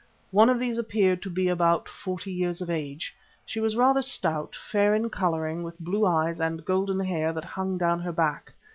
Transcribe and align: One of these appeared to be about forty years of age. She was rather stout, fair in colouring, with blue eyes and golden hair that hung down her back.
One 0.31 0.49
of 0.49 0.57
these 0.57 0.79
appeared 0.79 1.21
to 1.21 1.29
be 1.29 1.47
about 1.47 1.87
forty 1.87 2.31
years 2.31 2.59
of 2.59 2.71
age. 2.71 3.15
She 3.45 3.59
was 3.59 3.75
rather 3.75 4.01
stout, 4.01 4.55
fair 4.55 4.95
in 4.95 5.11
colouring, 5.11 5.61
with 5.61 5.79
blue 5.79 6.07
eyes 6.07 6.41
and 6.41 6.65
golden 6.65 7.01
hair 7.01 7.31
that 7.33 7.45
hung 7.45 7.77
down 7.77 7.99
her 7.99 8.11
back. 8.11 8.51